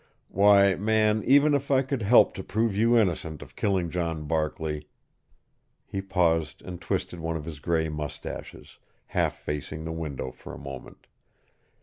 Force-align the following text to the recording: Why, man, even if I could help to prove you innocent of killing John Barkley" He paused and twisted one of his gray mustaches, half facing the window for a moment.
Why, 0.29 0.73
man, 0.73 1.21
even 1.27 1.53
if 1.53 1.69
I 1.69 1.83
could 1.83 2.01
help 2.01 2.33
to 2.33 2.43
prove 2.43 2.75
you 2.75 2.97
innocent 2.97 3.43
of 3.43 3.55
killing 3.55 3.91
John 3.91 4.23
Barkley" 4.25 4.87
He 5.91 6.01
paused 6.01 6.63
and 6.63 6.81
twisted 6.81 7.19
one 7.19 7.37
of 7.37 7.45
his 7.45 7.59
gray 7.59 7.87
mustaches, 7.87 8.79
half 9.09 9.35
facing 9.35 9.83
the 9.83 9.91
window 9.91 10.31
for 10.31 10.55
a 10.55 10.57
moment. 10.57 11.05